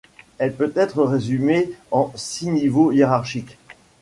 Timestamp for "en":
1.91-2.11